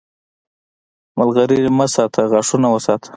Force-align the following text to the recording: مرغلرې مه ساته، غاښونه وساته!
مرغلرې 1.17 1.59
مه 1.77 1.85
ساته، 1.93 2.21
غاښونه 2.31 2.67
وساته! 2.71 3.09